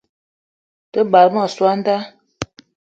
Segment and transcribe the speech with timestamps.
[0.91, 1.97] Te bagbe ma soo an da